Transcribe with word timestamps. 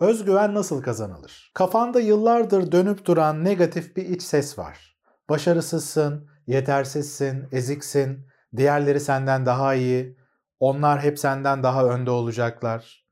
Özgüven 0.00 0.54
nasıl 0.54 0.82
kazanılır? 0.82 1.50
Kafanda 1.54 2.00
yıllardır 2.00 2.72
dönüp 2.72 3.06
duran 3.06 3.44
negatif 3.44 3.96
bir 3.96 4.04
iç 4.08 4.22
ses 4.22 4.58
var. 4.58 4.96
Başarısızsın, 5.28 6.28
yetersizsin, 6.46 7.44
eziksin, 7.52 8.26
diğerleri 8.56 9.00
senden 9.00 9.46
daha 9.46 9.74
iyi, 9.74 10.16
onlar 10.60 11.02
hep 11.02 11.18
senden 11.18 11.62
daha 11.62 11.84
önde 11.84 12.10
olacaklar. 12.10 13.06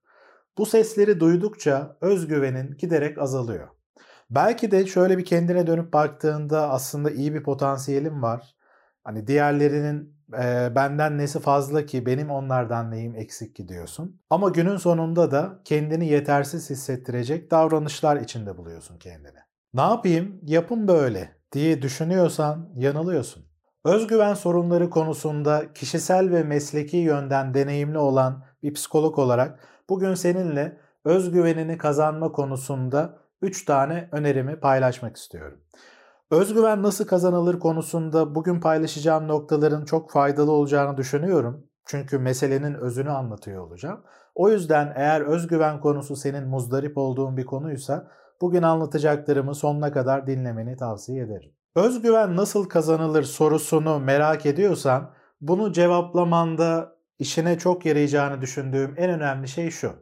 Bu 0.58 0.66
sesleri 0.66 1.20
duydukça 1.20 1.96
özgüvenin 2.00 2.76
giderek 2.76 3.18
azalıyor. 3.18 3.68
Belki 4.30 4.70
de 4.70 4.86
şöyle 4.86 5.18
bir 5.18 5.24
kendine 5.24 5.66
dönüp 5.66 5.92
baktığında 5.92 6.70
aslında 6.70 7.10
iyi 7.10 7.34
bir 7.34 7.42
potansiyelim 7.42 8.22
var. 8.22 8.56
Hani 9.04 9.26
diğerlerinin 9.26 10.15
e, 10.32 10.72
benden 10.74 11.18
nesi 11.18 11.40
fazla 11.40 11.86
ki 11.86 12.06
benim 12.06 12.30
onlardan 12.30 12.90
neyim 12.90 13.14
eksik 13.16 13.56
ki 13.56 13.68
diyorsun. 13.68 14.20
Ama 14.30 14.48
günün 14.48 14.76
sonunda 14.76 15.30
da 15.30 15.60
kendini 15.64 16.08
yetersiz 16.08 16.70
hissettirecek 16.70 17.50
davranışlar 17.50 18.16
içinde 18.16 18.56
buluyorsun 18.56 18.98
kendini. 18.98 19.38
Ne 19.74 19.80
yapayım? 19.80 20.40
Yapım 20.42 20.88
böyle 20.88 21.36
diye 21.52 21.82
düşünüyorsan 21.82 22.68
yanılıyorsun. 22.76 23.46
Özgüven 23.84 24.34
sorunları 24.34 24.90
konusunda 24.90 25.72
kişisel 25.72 26.30
ve 26.30 26.42
mesleki 26.42 26.96
yönden 26.96 27.54
deneyimli 27.54 27.98
olan 27.98 28.44
bir 28.62 28.74
psikolog 28.74 29.18
olarak 29.18 29.60
bugün 29.88 30.14
seninle 30.14 30.80
özgüvenini 31.04 31.78
kazanma 31.78 32.32
konusunda 32.32 33.18
3 33.42 33.64
tane 33.64 34.08
önerimi 34.12 34.60
paylaşmak 34.60 35.16
istiyorum. 35.16 35.60
Özgüven 36.30 36.82
nasıl 36.82 37.06
kazanılır 37.06 37.58
konusunda 37.58 38.34
bugün 38.34 38.60
paylaşacağım 38.60 39.28
noktaların 39.28 39.84
çok 39.84 40.10
faydalı 40.10 40.52
olacağını 40.52 40.96
düşünüyorum. 40.96 41.66
Çünkü 41.84 42.18
meselenin 42.18 42.74
özünü 42.74 43.10
anlatıyor 43.10 43.66
olacağım. 43.66 44.04
O 44.34 44.48
yüzden 44.48 44.92
eğer 44.96 45.20
özgüven 45.20 45.80
konusu 45.80 46.16
senin 46.16 46.48
muzdarip 46.48 46.98
olduğun 46.98 47.36
bir 47.36 47.46
konuysa 47.46 48.10
bugün 48.40 48.62
anlatacaklarımı 48.62 49.54
sonuna 49.54 49.92
kadar 49.92 50.26
dinlemeni 50.26 50.76
tavsiye 50.76 51.24
ederim. 51.24 51.52
Özgüven 51.74 52.36
nasıl 52.36 52.68
kazanılır 52.68 53.22
sorusunu 53.22 54.00
merak 54.00 54.46
ediyorsan 54.46 55.10
bunu 55.40 55.72
cevaplamanda 55.72 56.96
işine 57.18 57.58
çok 57.58 57.86
yarayacağını 57.86 58.40
düşündüğüm 58.40 58.94
en 58.96 59.10
önemli 59.10 59.48
şey 59.48 59.70
şu. 59.70 59.92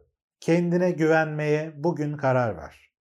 Kendine 0.41 0.91
güvenmeye 0.91 1.75
bugün 1.77 2.17
karar 2.17 2.57
ver. 2.57 2.94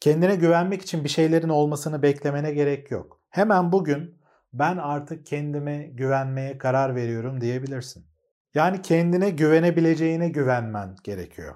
Kendine 0.00 0.36
güvenmek 0.36 0.82
için 0.82 1.04
bir 1.04 1.08
şeylerin 1.08 1.48
olmasını 1.48 2.02
beklemene 2.02 2.52
gerek 2.52 2.90
yok. 2.90 3.20
Hemen 3.30 3.72
bugün 3.72 4.18
ben 4.52 4.76
artık 4.76 5.26
kendime 5.26 5.82
güvenmeye 5.86 6.58
karar 6.58 6.94
veriyorum 6.94 7.40
diyebilirsin. 7.40 8.06
Yani 8.54 8.82
kendine 8.82 9.30
güvenebileceğine 9.30 10.28
güvenmen 10.28 10.96
gerekiyor. 11.04 11.54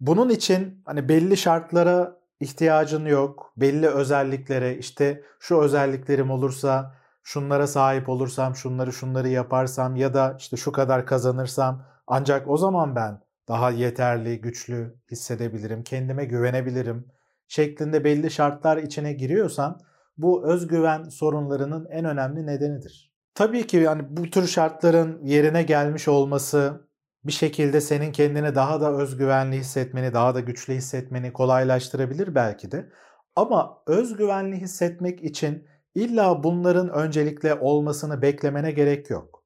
Bunun 0.00 0.28
için 0.28 0.82
hani 0.84 1.08
belli 1.08 1.36
şartlara 1.36 2.16
ihtiyacın 2.40 3.04
yok. 3.06 3.52
Belli 3.56 3.88
özelliklere 3.88 4.76
işte 4.78 5.22
şu 5.40 5.60
özelliklerim 5.60 6.30
olursa 6.30 6.94
şunlara 7.22 7.66
sahip 7.66 8.08
olursam, 8.08 8.56
şunları 8.56 8.92
şunları 8.92 9.28
yaparsam 9.28 9.96
ya 9.96 10.14
da 10.14 10.36
işte 10.38 10.56
şu 10.56 10.72
kadar 10.72 11.06
kazanırsam 11.06 11.86
ancak 12.06 12.48
o 12.48 12.56
zaman 12.56 12.96
ben 12.96 13.20
daha 13.48 13.70
yeterli, 13.70 14.40
güçlü 14.40 14.96
hissedebilirim, 15.10 15.82
kendime 15.82 16.24
güvenebilirim 16.24 17.12
şeklinde 17.48 18.04
belli 18.04 18.30
şartlar 18.30 18.76
içine 18.76 19.12
giriyorsan 19.12 19.80
bu 20.16 20.52
özgüven 20.52 21.04
sorunlarının 21.04 21.86
en 21.90 22.04
önemli 22.04 22.46
nedenidir. 22.46 23.12
Tabii 23.34 23.66
ki 23.66 23.76
yani 23.76 24.02
bu 24.10 24.30
tür 24.30 24.46
şartların 24.46 25.24
yerine 25.24 25.62
gelmiş 25.62 26.08
olması 26.08 26.88
bir 27.24 27.32
şekilde 27.32 27.80
senin 27.80 28.12
kendini 28.12 28.54
daha 28.54 28.80
da 28.80 28.92
özgüvenli 28.92 29.56
hissetmeni, 29.56 30.14
daha 30.14 30.34
da 30.34 30.40
güçlü 30.40 30.74
hissetmeni 30.74 31.32
kolaylaştırabilir 31.32 32.34
belki 32.34 32.72
de. 32.72 32.88
Ama 33.36 33.82
özgüvenli 33.86 34.56
hissetmek 34.56 35.24
için 35.24 35.66
illa 35.94 36.42
bunların 36.42 36.88
öncelikle 36.88 37.54
olmasını 37.54 38.22
beklemene 38.22 38.72
gerek 38.72 39.10
yok 39.10 39.42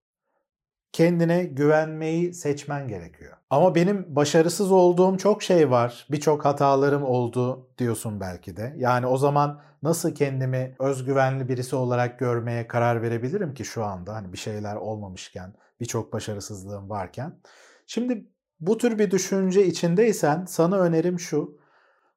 kendine 0.96 1.44
güvenmeyi 1.44 2.34
seçmen 2.34 2.88
gerekiyor. 2.88 3.35
Ama 3.50 3.74
benim 3.74 4.16
başarısız 4.16 4.72
olduğum 4.72 5.16
çok 5.16 5.42
şey 5.42 5.70
var. 5.70 6.06
Birçok 6.10 6.44
hatalarım 6.44 7.02
oldu 7.02 7.68
diyorsun 7.78 8.20
belki 8.20 8.56
de. 8.56 8.74
Yani 8.76 9.06
o 9.06 9.16
zaman 9.16 9.60
nasıl 9.82 10.14
kendimi 10.14 10.76
özgüvenli 10.78 11.48
birisi 11.48 11.76
olarak 11.76 12.18
görmeye 12.18 12.66
karar 12.66 13.02
verebilirim 13.02 13.54
ki 13.54 13.64
şu 13.64 13.84
anda 13.84 14.14
hani 14.14 14.32
bir 14.32 14.38
şeyler 14.38 14.76
olmamışken, 14.76 15.54
birçok 15.80 16.12
başarısızlığım 16.12 16.90
varken. 16.90 17.40
Şimdi 17.86 18.28
bu 18.60 18.78
tür 18.78 18.98
bir 18.98 19.10
düşünce 19.10 19.66
içindeysen 19.66 20.44
sana 20.44 20.78
önerim 20.78 21.20
şu. 21.20 21.58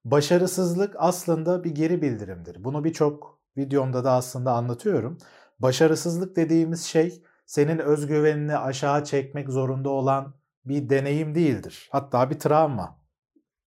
Başarısızlık 0.05 0.95
aslında 0.97 1.63
bir 1.63 1.71
geri 1.71 2.01
bildirimdir. 2.01 2.63
Bunu 2.63 2.83
birçok 2.83 3.39
videomda 3.57 4.03
da 4.03 4.11
aslında 4.11 4.51
anlatıyorum. 4.51 5.17
Başarısızlık 5.59 6.35
dediğimiz 6.35 6.83
şey 6.83 7.23
senin 7.45 7.79
özgüvenini 7.79 8.57
aşağı 8.57 9.03
çekmek 9.03 9.49
zorunda 9.49 9.89
olan 9.89 10.38
bir 10.69 10.89
deneyim 10.89 11.35
değildir. 11.35 11.89
Hatta 11.91 12.29
bir 12.29 12.39
travma 12.39 12.99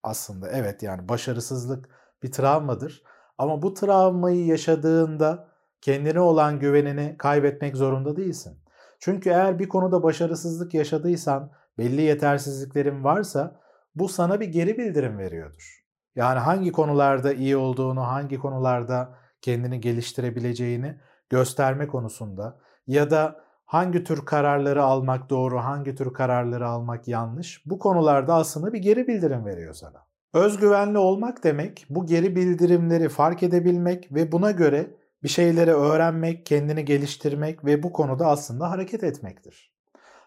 aslında. 0.02 0.50
Evet 0.50 0.82
yani 0.82 1.08
başarısızlık 1.08 1.88
bir 2.22 2.32
travmadır. 2.32 3.02
Ama 3.38 3.62
bu 3.62 3.74
travmayı 3.74 4.46
yaşadığında 4.46 5.48
kendine 5.80 6.20
olan 6.20 6.58
güvenini 6.58 7.16
kaybetmek 7.18 7.76
zorunda 7.76 8.16
değilsin. 8.16 8.58
Çünkü 9.00 9.30
eğer 9.30 9.58
bir 9.58 9.68
konuda 9.68 10.02
başarısızlık 10.02 10.74
yaşadıysan, 10.74 11.52
belli 11.78 12.02
yetersizliklerin 12.02 13.04
varsa 13.04 13.60
bu 13.94 14.08
sana 14.08 14.40
bir 14.40 14.48
geri 14.48 14.78
bildirim 14.78 15.18
veriyordur. 15.18 15.82
Yani 16.16 16.38
hangi 16.38 16.72
konularda 16.72 17.32
iyi 17.32 17.56
olduğunu, 17.56 18.02
hangi 18.02 18.38
konularda 18.38 19.14
kendini 19.40 19.80
geliştirebileceğini 19.80 21.00
gösterme 21.30 21.86
konusunda 21.86 22.58
ya 22.86 23.10
da 23.10 23.44
hangi 23.72 24.04
tür 24.04 24.24
kararları 24.24 24.82
almak 24.82 25.30
doğru, 25.30 25.58
hangi 25.58 25.94
tür 25.94 26.12
kararları 26.12 26.68
almak 26.68 27.08
yanlış 27.08 27.66
bu 27.66 27.78
konularda 27.78 28.34
aslında 28.34 28.72
bir 28.72 28.78
geri 28.78 29.06
bildirim 29.06 29.46
veriyor 29.46 29.74
sana. 29.74 30.06
Özgüvenli 30.34 30.98
olmak 30.98 31.44
demek 31.44 31.86
bu 31.90 32.06
geri 32.06 32.36
bildirimleri 32.36 33.08
fark 33.08 33.42
edebilmek 33.42 34.14
ve 34.14 34.32
buna 34.32 34.50
göre 34.50 34.90
bir 35.22 35.28
şeyleri 35.28 35.74
öğrenmek, 35.74 36.46
kendini 36.46 36.84
geliştirmek 36.84 37.64
ve 37.64 37.82
bu 37.82 37.92
konuda 37.92 38.26
aslında 38.26 38.70
hareket 38.70 39.04
etmektir. 39.04 39.72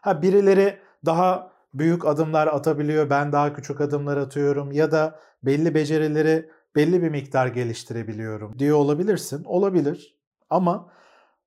Ha 0.02 0.22
birileri 0.22 0.78
daha 1.06 1.52
büyük 1.74 2.06
adımlar 2.06 2.48
atabiliyor, 2.48 3.10
ben 3.10 3.32
daha 3.32 3.54
küçük 3.54 3.82
adımlar 3.82 4.18
atıyorum 4.18 4.72
ya 4.72 4.92
da 4.92 5.20
belli 5.44 5.76
becerileri 5.76 6.50
belli 6.76 7.02
bir 7.02 7.10
miktar 7.10 7.48
geliştirebiliyorum 7.48 8.60
diyor 8.60 8.78
olabilirsin. 8.78 9.44
Olabilir. 9.44 10.20
Ama 10.50 10.96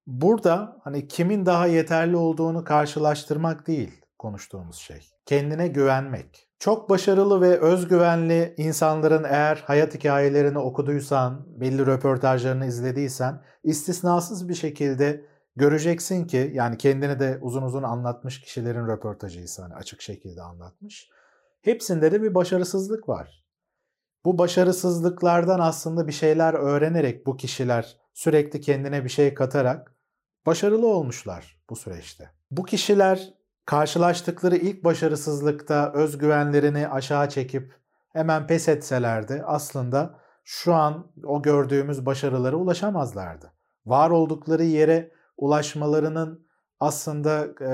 Burada 0.09 0.77
hani 0.85 1.09
kimin 1.09 1.47
daha 1.47 1.67
yeterli 1.67 2.17
olduğunu 2.17 2.65
karşılaştırmak 2.65 3.67
değil 3.67 4.03
konuştuğumuz 4.19 4.77
şey. 4.77 5.09
Kendine 5.27 5.69
güvenmek. 5.69 6.49
Çok 6.59 6.91
başarılı 6.91 7.41
ve 7.41 7.61
özgüvenli 7.61 8.55
insanların 8.57 9.25
eğer 9.25 9.65
hayat 9.67 9.95
hikayelerini 9.95 10.59
okuduysan, 10.59 11.47
belli 11.61 11.87
röportajlarını 11.87 12.67
izlediysen 12.67 13.43
istisnasız 13.65 14.49
bir 14.49 14.55
şekilde 14.55 15.25
göreceksin 15.57 16.27
ki 16.27 16.51
yani 16.55 16.79
kendini 16.79 17.21
de 17.21 17.39
uzun 17.43 17.63
uzun 17.63 17.83
anlatmış 17.83 18.41
kişilerin 18.41 18.87
röportajıysa 18.87 19.65
hani 19.65 19.75
açık 19.75 20.03
şekilde 20.03 20.43
anlatmış. 20.43 21.11
Hepsinde 21.63 22.13
de 22.13 22.23
bir 22.23 22.35
başarısızlık 22.35 23.09
var. 23.09 23.45
Bu 24.25 24.39
başarısızlıklardan 24.39 25.61
aslında 25.61 26.07
bir 26.07 26.13
şeyler 26.13 26.55
öğrenerek 26.55 27.27
bu 27.27 27.37
kişiler 27.37 27.97
sürekli 28.15 28.61
kendine 28.61 29.05
bir 29.05 29.09
şey 29.09 29.35
katarak 29.35 29.98
başarılı 30.47 30.87
olmuşlar 30.87 31.57
bu 31.71 31.77
süreçte. 31.77 32.31
Bu 32.51 32.65
kişiler 32.65 33.35
karşılaştıkları 33.65 34.57
ilk 34.57 34.85
başarısızlıkta 34.85 35.93
özgüvenlerini 35.93 36.89
aşağı 36.89 37.29
çekip 37.29 37.75
hemen 38.13 38.47
pes 38.47 38.69
etselerdi 38.69 39.43
aslında 39.47 40.19
şu 40.45 40.75
an 40.75 41.13
o 41.25 41.43
gördüğümüz 41.43 42.07
başarılara 42.07 42.57
ulaşamazlardı. 42.57 43.53
Var 43.87 44.11
oldukları 44.11 44.65
yere 44.65 45.13
ulaşmalarının 45.37 46.47
aslında 46.81 47.47
e, 47.61 47.73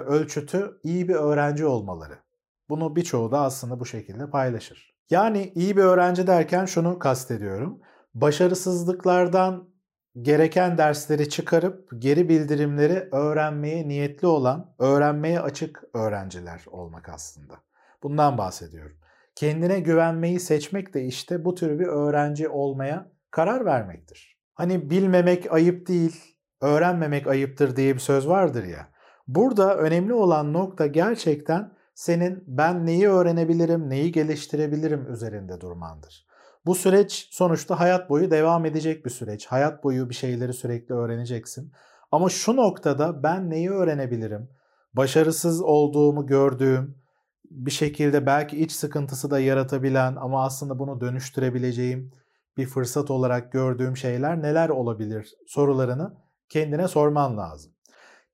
ölçütü 0.00 0.80
iyi 0.82 1.08
bir 1.08 1.14
öğrenci 1.14 1.66
olmaları. 1.66 2.18
Bunu 2.68 2.96
birçoğu 2.96 3.32
da 3.32 3.40
aslında 3.40 3.80
bu 3.80 3.86
şekilde 3.86 4.30
paylaşır. 4.30 4.94
Yani 5.10 5.52
iyi 5.54 5.76
bir 5.76 5.82
öğrenci 5.82 6.26
derken 6.26 6.64
şunu 6.64 6.98
kastediyorum. 6.98 7.80
Başarısızlıklardan 8.14 9.68
gereken 10.20 10.78
dersleri 10.78 11.28
çıkarıp 11.28 11.88
geri 11.98 12.28
bildirimleri 12.28 13.08
öğrenmeye 13.12 13.88
niyetli 13.88 14.26
olan, 14.26 14.74
öğrenmeye 14.78 15.40
açık 15.40 15.82
öğrenciler 15.94 16.64
olmak 16.70 17.08
aslında. 17.08 17.54
Bundan 18.02 18.38
bahsediyorum. 18.38 18.96
Kendine 19.34 19.80
güvenmeyi 19.80 20.40
seçmek 20.40 20.94
de 20.94 21.04
işte 21.04 21.44
bu 21.44 21.54
tür 21.54 21.78
bir 21.78 21.86
öğrenci 21.86 22.48
olmaya 22.48 23.12
karar 23.30 23.64
vermektir. 23.64 24.38
Hani 24.54 24.90
bilmemek 24.90 25.52
ayıp 25.52 25.88
değil, 25.88 26.36
öğrenmemek 26.60 27.26
ayıptır 27.26 27.76
diye 27.76 27.94
bir 27.94 28.00
söz 28.00 28.28
vardır 28.28 28.64
ya. 28.64 28.88
Burada 29.28 29.76
önemli 29.76 30.14
olan 30.14 30.52
nokta 30.52 30.86
gerçekten 30.86 31.72
senin 31.94 32.44
ben 32.46 32.86
neyi 32.86 33.08
öğrenebilirim, 33.08 33.90
neyi 33.90 34.12
geliştirebilirim 34.12 35.12
üzerinde 35.12 35.60
durmandır. 35.60 36.26
Bu 36.66 36.74
süreç 36.74 37.28
sonuçta 37.30 37.80
hayat 37.80 38.10
boyu 38.10 38.30
devam 38.30 38.64
edecek 38.64 39.04
bir 39.04 39.10
süreç. 39.10 39.46
Hayat 39.46 39.84
boyu 39.84 40.08
bir 40.08 40.14
şeyleri 40.14 40.52
sürekli 40.52 40.94
öğreneceksin. 40.94 41.72
Ama 42.12 42.28
şu 42.28 42.56
noktada 42.56 43.22
ben 43.22 43.50
neyi 43.50 43.70
öğrenebilirim? 43.70 44.48
Başarısız 44.94 45.62
olduğumu 45.62 46.26
gördüğüm, 46.26 47.02
bir 47.50 47.70
şekilde 47.70 48.26
belki 48.26 48.58
iç 48.58 48.72
sıkıntısı 48.72 49.30
da 49.30 49.40
yaratabilen 49.40 50.16
ama 50.16 50.44
aslında 50.44 50.78
bunu 50.78 51.00
dönüştürebileceğim 51.00 52.12
bir 52.56 52.66
fırsat 52.66 53.10
olarak 53.10 53.52
gördüğüm 53.52 53.96
şeyler 53.96 54.42
neler 54.42 54.68
olabilir 54.68 55.34
sorularını 55.46 56.14
kendine 56.48 56.88
sorman 56.88 57.36
lazım. 57.36 57.72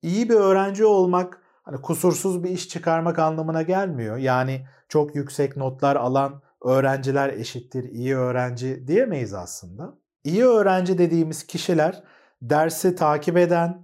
İyi 0.03 0.29
bir 0.29 0.35
öğrenci 0.35 0.85
olmak 0.85 1.43
hani 1.63 1.81
kusursuz 1.81 2.45
bir 2.45 2.51
iş 2.51 2.69
çıkarmak 2.69 3.19
anlamına 3.19 3.63
gelmiyor. 3.63 4.17
Yani 4.17 4.67
çok 4.89 5.15
yüksek 5.15 5.57
notlar 5.57 5.97
alan 5.97 6.43
öğrenciler 6.65 7.29
eşittir 7.29 7.85
iyi 7.85 8.17
öğrenci 8.17 8.89
diyemeyiz 8.89 9.35
aslında. 9.35 9.95
İyi 10.25 10.45
öğrenci 10.45 10.99
dediğimiz 10.99 11.47
kişiler 11.47 12.03
dersi 12.43 12.95
takip 12.97 13.37
eden, 13.37 13.83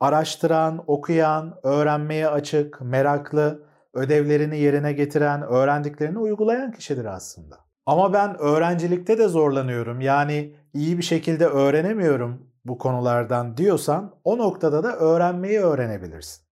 araştıran, 0.00 0.84
okuyan, 0.86 1.58
öğrenmeye 1.62 2.28
açık, 2.28 2.80
meraklı, 2.80 3.66
ödevlerini 3.94 4.58
yerine 4.58 4.92
getiren, 4.92 5.42
öğrendiklerini 5.42 6.18
uygulayan 6.18 6.72
kişidir 6.72 7.04
aslında. 7.04 7.58
Ama 7.86 8.12
ben 8.12 8.38
öğrencilikte 8.38 9.18
de 9.18 9.28
zorlanıyorum. 9.28 10.00
Yani 10.00 10.56
iyi 10.74 10.98
bir 10.98 11.02
şekilde 11.02 11.46
öğrenemiyorum 11.46 12.46
bu 12.64 12.78
konulardan 12.78 13.56
diyorsan 13.56 14.14
o 14.24 14.38
noktada 14.38 14.84
da 14.84 14.96
öğrenmeyi 14.96 15.60
öğrenebilirsin. 15.60 16.44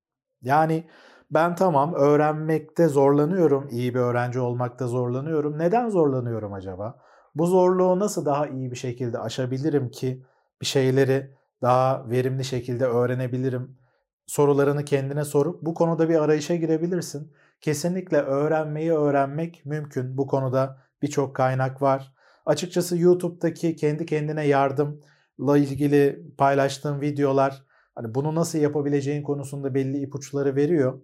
Yani 0.42 0.84
ben 1.30 1.54
tamam 1.54 1.94
öğrenmekte 1.94 2.88
zorlanıyorum, 2.88 3.68
iyi 3.70 3.94
bir 3.94 4.00
öğrenci 4.00 4.40
olmakta 4.40 4.86
zorlanıyorum. 4.86 5.58
Neden 5.58 5.88
zorlanıyorum 5.88 6.52
acaba? 6.52 6.98
Bu 7.34 7.46
zorluğu 7.46 7.98
nasıl 7.98 8.24
daha 8.24 8.46
iyi 8.46 8.70
bir 8.70 8.76
şekilde 8.76 9.18
aşabilirim 9.18 9.90
ki 9.90 10.22
bir 10.60 10.66
şeyleri 10.66 11.30
daha 11.62 12.10
verimli 12.10 12.44
şekilde 12.44 12.84
öğrenebilirim? 12.84 13.78
Sorularını 14.26 14.84
kendine 14.84 15.24
sorup 15.24 15.62
bu 15.62 15.74
konuda 15.74 16.08
bir 16.08 16.22
arayışa 16.22 16.54
girebilirsin. 16.54 17.32
Kesinlikle 17.60 18.16
öğrenmeyi 18.16 18.92
öğrenmek 18.92 19.62
mümkün. 19.66 20.16
Bu 20.16 20.26
konuda 20.26 20.78
birçok 21.02 21.36
kaynak 21.36 21.82
var. 21.82 22.14
Açıkçası 22.46 22.98
YouTube'daki 22.98 23.76
kendi 23.76 24.06
kendine 24.06 24.46
yardımla 24.46 25.58
ilgili 25.58 26.26
paylaştığım 26.38 27.00
videolar 27.00 27.62
hani 27.94 28.14
bunu 28.14 28.34
nasıl 28.34 28.58
yapabileceğin 28.58 29.22
konusunda 29.22 29.74
belli 29.74 29.98
ipuçları 29.98 30.56
veriyor. 30.56 31.00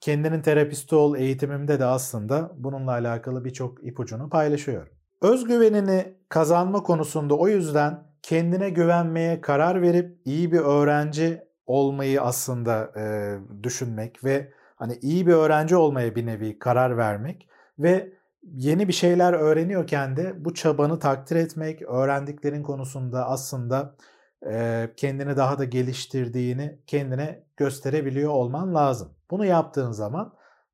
Kendinin 0.00 0.42
terapisti 0.42 0.94
ol 0.94 1.16
eğitimimde 1.16 1.80
de 1.80 1.84
aslında 1.84 2.52
bununla 2.56 2.90
alakalı 2.90 3.44
birçok 3.44 3.84
ipucunu 3.84 4.28
paylaşıyorum. 4.28 4.92
Özgüvenini 5.22 6.14
kazanma 6.28 6.82
konusunda 6.82 7.34
o 7.34 7.48
yüzden 7.48 8.02
kendine 8.22 8.70
güvenmeye 8.70 9.40
karar 9.40 9.82
verip 9.82 10.18
iyi 10.24 10.52
bir 10.52 10.58
öğrenci 10.58 11.42
olmayı 11.66 12.22
aslında 12.22 12.92
e, 12.96 13.04
düşünmek 13.62 14.24
ve 14.24 14.52
hani 14.76 14.98
iyi 15.02 15.26
bir 15.26 15.32
öğrenci 15.32 15.76
olmaya 15.76 16.14
bir 16.14 16.26
nevi 16.26 16.58
karar 16.58 16.96
vermek 16.96 17.48
ve 17.78 18.12
yeni 18.42 18.88
bir 18.88 18.92
şeyler 18.92 19.32
öğreniyorken 19.32 20.16
de 20.16 20.44
bu 20.44 20.54
çabanı 20.54 20.98
takdir 20.98 21.36
etmek, 21.36 21.82
öğrendiklerin 21.82 22.62
konusunda 22.62 23.26
aslında 23.28 23.94
kendini 24.96 25.36
daha 25.36 25.58
da 25.58 25.64
geliştirdiğini 25.64 26.78
kendine 26.86 27.44
gösterebiliyor 27.56 28.30
olman 28.32 28.74
lazım. 28.74 29.14
Bunu 29.30 29.46
yaptığın 29.46 29.92
zaman 29.92 30.32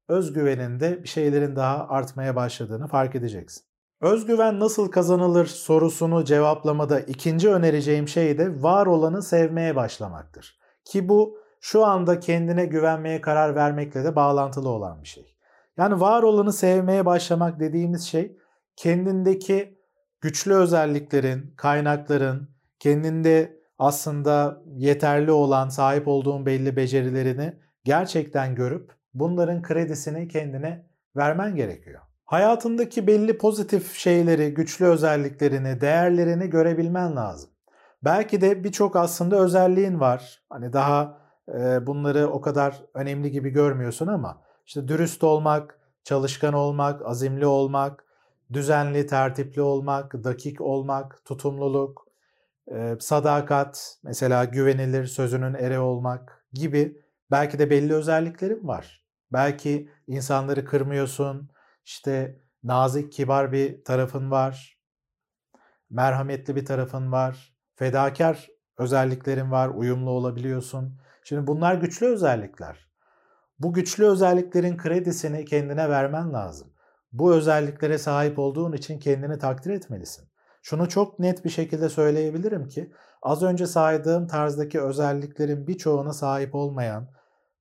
özgüveninde 0.09 1.03
bir 1.03 1.09
şeylerin 1.09 1.57
daha 1.57 1.89
artmaya 1.89 2.37
başladığını 2.37 2.89
fark 2.89 3.15
edeceksin. 3.15 3.63
Özgüven 4.01 4.61
nasıl 4.61 4.91
kazanılır 4.91 5.47
sorusunu 5.47 6.25
cevaplamada 6.25 7.01
ikinci 7.01 7.51
önereceğim 7.51 8.09
şey 8.09 8.39
de 8.39 8.63
var 8.63 8.87
olanı 8.87 9.23
sevmeye 9.23 9.77
başlamaktır. 9.77 10.59
Ki 10.85 11.09
bu 11.09 11.39
şu 11.61 11.85
anda 11.85 12.21
kendine 12.21 12.67
güvenmeye 12.67 13.21
karar 13.21 13.55
vermekle 13.55 14.05
de 14.05 14.17
bağlantılı 14.17 14.69
olan 14.69 15.03
bir 15.03 15.09
şey. 15.09 15.37
Yani 15.77 16.01
var 16.01 16.23
olanı 16.23 16.53
sevmeye 16.53 17.07
başlamak 17.07 17.61
dediğimiz 17.61 18.03
şey 18.03 18.37
kendindeki 18.77 19.79
güçlü 20.21 20.55
özelliklerin, 20.55 21.55
kaynakların, 21.57 22.51
kendinde 22.79 23.56
aslında 23.79 24.63
yeterli 24.77 25.31
olan, 25.31 25.69
sahip 25.69 26.09
olduğun 26.09 26.47
belli 26.47 26.77
becerilerini 26.77 27.59
gerçekten 27.85 28.55
görüp 28.55 28.93
bunların 29.15 29.63
kredisini 29.63 30.29
kendine 30.29 30.87
vermen 31.17 31.57
gerekiyor. 31.57 32.01
Hayatındaki 32.25 33.07
belli 33.07 33.39
pozitif 33.39 33.95
şeyleri, 33.95 34.55
güçlü 34.55 34.87
özelliklerini, 34.87 35.81
değerlerini 35.81 36.51
görebilmen 36.51 37.17
lazım. 37.17 37.51
Belki 38.05 38.41
de 38.41 38.65
birçok 38.65 38.97
aslında 38.97 39.37
özelliğin 39.37 40.01
var. 40.01 40.43
Hani 40.51 40.73
daha 40.73 41.19
e, 41.49 41.87
bunları 41.87 42.29
o 42.29 42.41
kadar 42.41 42.83
önemli 42.95 43.31
gibi 43.31 43.51
görmüyorsun 43.51 44.07
ama 44.07 44.43
işte 44.67 44.89
dürüst 44.89 45.25
olmak, 45.25 45.81
çalışkan 46.05 46.55
olmak, 46.55 47.07
azimli 47.07 47.47
olmak, 47.47 48.05
düzenli, 48.53 49.07
tertipli 49.07 49.63
olmak, 49.63 50.25
dakik 50.25 50.61
olmak, 50.61 51.25
tutumluluk, 51.25 52.06
sadakat, 52.99 53.99
mesela 54.03 54.45
güvenilir, 54.45 55.07
sözünün 55.07 55.55
eri 55.55 55.79
olmak 55.79 56.47
gibi 56.53 57.03
belki 57.31 57.59
de 57.59 57.71
belli 57.71 57.95
özelliklerin 57.95 58.69
var. 58.69 59.05
Belki 59.33 59.91
insanları 60.07 60.65
kırmıyorsun, 60.65 61.51
işte 61.85 62.41
nazik, 62.65 63.13
kibar 63.13 63.53
bir 63.53 63.85
tarafın 63.85 64.31
var, 64.31 64.79
merhametli 65.91 66.57
bir 66.57 66.65
tarafın 66.65 67.13
var, 67.13 67.57
fedakar 67.77 68.49
özelliklerin 68.79 69.51
var, 69.51 69.69
uyumlu 69.69 70.11
olabiliyorsun. 70.11 71.01
Şimdi 71.25 71.47
bunlar 71.47 71.75
güçlü 71.75 72.07
özellikler. 72.07 72.87
Bu 73.59 73.73
güçlü 73.73 74.07
özelliklerin 74.07 74.77
kredisini 74.77 75.45
kendine 75.45 75.91
vermen 75.91 76.33
lazım. 76.33 76.73
Bu 77.13 77.35
özelliklere 77.35 77.99
sahip 77.99 78.39
olduğun 78.39 78.73
için 78.73 78.99
kendini 78.99 79.39
takdir 79.39 79.71
etmelisin. 79.71 80.29
Şunu 80.69 80.89
çok 80.89 81.19
net 81.19 81.45
bir 81.45 81.51
şekilde 81.51 81.89
söyleyebilirim 81.89 82.69
ki 82.69 82.91
az 83.23 83.43
önce 83.43 83.67
saydığım 83.67 84.27
tarzdaki 84.27 84.81
özelliklerin 84.81 85.67
birçoğuna 85.67 86.13
sahip 86.13 86.55
olmayan 86.55 87.09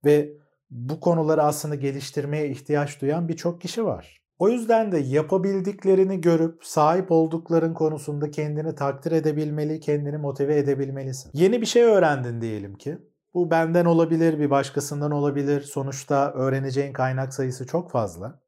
ve 0.06 0.30
bu 0.70 1.00
konuları 1.00 1.44
aslında 1.44 1.76
geliştirmeye 1.76 2.50
ihtiyaç 2.50 3.02
duyan 3.02 3.28
birçok 3.28 3.62
kişi 3.62 3.86
var. 3.86 4.22
O 4.40 4.50
yüzden 4.50 4.92
de 4.92 4.98
yapabildiklerini 4.98 6.22
görüp 6.22 6.66
sahip 6.66 7.12
oldukların 7.12 7.74
konusunda 7.74 8.32
kendini 8.32 8.76
takdir 8.76 9.12
edebilmeli, 9.12 9.80
kendini 9.80 10.18
motive 10.18 10.58
edebilmelisin. 10.58 11.32
Yeni 11.34 11.62
bir 11.62 11.66
şey 11.66 11.84
öğrendin 11.84 12.42
diyelim 12.42 12.76
ki. 12.76 12.98
Bu 13.34 13.52
benden 13.52 13.86
olabilir, 13.86 14.40
bir 14.40 14.50
başkasından 14.50 15.12
olabilir. 15.12 15.62
Sonuçta 15.62 16.32
öğreneceğin 16.32 16.94
kaynak 16.94 17.34
sayısı 17.34 17.68
çok 17.68 17.92
fazla. 17.92 18.45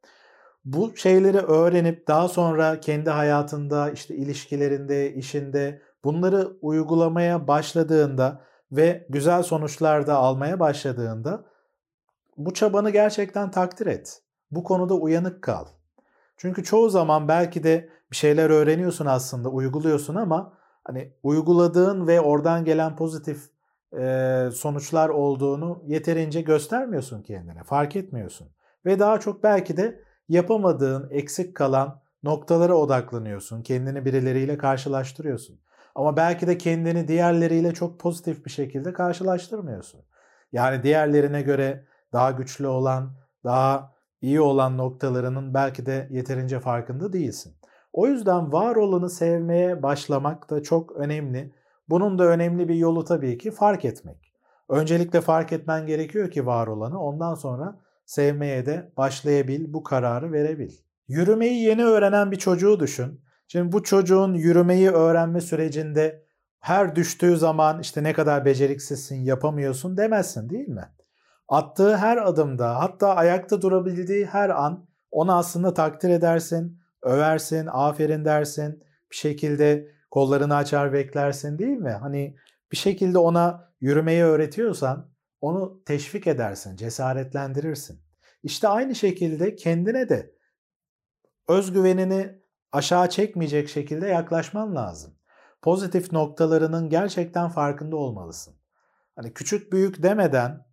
Bu 0.68 0.96
şeyleri 0.96 1.38
öğrenip 1.38 2.08
daha 2.08 2.28
sonra 2.28 2.80
kendi 2.80 3.10
hayatında, 3.10 3.92
işte 3.92 4.16
ilişkilerinde, 4.16 5.14
işinde 5.14 5.82
bunları 6.04 6.58
uygulamaya 6.62 7.48
başladığında 7.48 8.42
ve 8.72 9.06
güzel 9.10 9.44
sonuçlar 9.44 10.08
da 10.08 10.16
almaya 10.16 10.60
başladığında 10.60 11.46
bu 12.38 12.54
çabanı 12.54 12.90
gerçekten 12.90 13.52
takdir 13.52 13.88
et. 13.88 14.22
Bu 14.52 14.64
konuda 14.64 14.94
uyanık 14.94 15.42
kal. 15.42 15.66
Çünkü 16.38 16.64
çoğu 16.64 16.90
zaman 16.90 17.28
belki 17.28 17.64
de 17.64 17.90
bir 18.12 18.16
şeyler 18.16 18.50
öğreniyorsun 18.50 19.06
aslında, 19.06 19.50
uyguluyorsun 19.50 20.16
ama 20.16 20.54
hani 20.84 21.14
uyguladığın 21.24 22.08
ve 22.08 22.22
oradan 22.22 22.66
gelen 22.66 22.96
pozitif 22.96 23.50
sonuçlar 24.54 25.10
olduğunu 25.10 25.84
yeterince 25.86 26.42
göstermiyorsun 26.42 27.22
kendine, 27.22 27.64
fark 27.64 27.96
etmiyorsun. 27.96 28.48
Ve 28.86 29.00
daha 29.00 29.20
çok 29.20 29.44
belki 29.44 29.78
de 29.78 30.07
yapamadığın, 30.30 31.10
eksik 31.12 31.56
kalan 31.56 32.02
noktalara 32.24 32.76
odaklanıyorsun. 32.76 33.62
Kendini 33.62 34.06
birileriyle 34.06 34.58
karşılaştırıyorsun. 34.58 35.60
Ama 35.96 36.18
belki 36.18 36.48
de 36.48 36.58
kendini 36.58 37.08
diğerleriyle 37.08 37.74
çok 37.74 38.00
pozitif 38.00 38.46
bir 38.46 38.50
şekilde 38.50 38.94
karşılaştırmıyorsun. 38.94 40.02
Yani 40.52 40.84
diğerlerine 40.84 41.42
göre 41.42 41.86
daha 42.14 42.32
güçlü 42.32 42.68
olan, 42.68 43.18
daha 43.44 43.94
iyi 44.22 44.42
olan 44.42 44.78
noktalarının 44.78 45.54
belki 45.54 45.86
de 45.86 46.08
yeterince 46.12 46.60
farkında 46.60 47.14
değilsin. 47.14 47.54
O 47.94 48.08
yüzden 48.08 48.52
var 48.52 48.76
olanı 48.76 49.10
sevmeye 49.10 49.84
başlamak 49.84 50.50
da 50.50 50.64
çok 50.64 50.92
önemli. 50.92 51.54
Bunun 51.90 52.20
da 52.20 52.24
önemli 52.24 52.68
bir 52.70 52.76
yolu 52.76 53.04
tabii 53.04 53.38
ki 53.38 53.52
fark 53.52 53.86
etmek. 53.86 54.34
Öncelikle 54.70 55.22
fark 55.22 55.54
etmen 55.54 55.88
gerekiyor 55.88 56.32
ki 56.32 56.46
var 56.46 56.68
olanı. 56.68 57.02
Ondan 57.02 57.34
sonra 57.34 57.80
sevmeye 58.08 58.66
de 58.66 58.92
başlayabil, 58.98 59.74
bu 59.74 59.84
kararı 59.84 60.32
verebil. 60.32 60.72
Yürümeyi 61.08 61.64
yeni 61.64 61.86
öğrenen 61.86 62.32
bir 62.32 62.36
çocuğu 62.36 62.80
düşün. 62.80 63.22
Şimdi 63.48 63.72
bu 63.72 63.84
çocuğun 63.84 64.34
yürümeyi 64.34 64.90
öğrenme 64.90 65.42
sürecinde 65.42 66.24
her 66.60 66.96
düştüğü 66.96 67.38
zaman 67.38 67.80
işte 67.80 68.04
ne 68.04 68.14
kadar 68.14 68.46
beceriksizsin, 68.46 69.16
yapamıyorsun 69.16 69.98
demezsin 69.98 70.50
değil 70.50 70.68
mi? 70.68 70.90
Attığı 71.48 71.98
her 71.98 72.18
adımda 72.18 72.80
hatta 72.80 73.16
ayakta 73.16 73.62
durabildiği 73.62 74.26
her 74.26 74.50
an 74.50 74.88
onu 75.12 75.36
aslında 75.36 75.74
takdir 75.74 76.10
edersin, 76.10 76.80
översin, 77.02 77.68
aferin 77.72 78.26
dersin. 78.26 78.84
Bir 79.12 79.16
şekilde 79.16 79.88
kollarını 80.12 80.56
açar 80.56 80.94
beklersin 80.94 81.60
değil 81.60 81.78
mi? 81.78 81.92
Hani 81.92 82.36
bir 82.72 82.78
şekilde 82.78 83.18
ona 83.18 83.72
yürümeyi 83.82 84.24
öğretiyorsan 84.24 85.10
onu 85.42 85.84
teşvik 85.86 86.28
edersin, 86.28 86.76
cesaretlendirirsin. 86.76 88.02
İşte 88.44 88.68
aynı 88.68 88.96
şekilde 88.96 89.56
kendine 89.56 90.10
de 90.10 90.36
özgüvenini 91.48 92.42
aşağı 92.72 93.10
çekmeyecek 93.10 93.70
şekilde 93.70 94.08
yaklaşman 94.08 94.76
lazım. 94.76 95.14
Pozitif 95.62 96.12
noktalarının 96.12 96.90
gerçekten 96.90 97.50
farkında 97.50 97.96
olmalısın. 97.96 98.56
Hani 99.16 99.34
küçük 99.34 99.74
büyük 99.74 100.04
demeden 100.04 100.66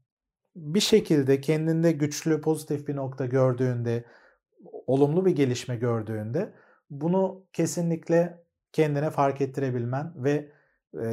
bir 0.57 0.81
şekilde 0.81 1.41
kendinde 1.41 1.93
güçlü, 1.93 2.41
pozitif 2.41 2.89
bir 2.89 2.97
nokta 2.97 3.27
gördüğünde, 3.27 4.05
olumlu 4.87 5.27
bir 5.27 5.37
gelişme 5.37 5.77
gördüğünde 5.77 6.55
bunu 6.91 7.47
kesinlikle 7.53 8.45
kendine 8.73 9.11
fark 9.11 9.41
ettirebilmen 9.41 10.13
ve 10.25 10.53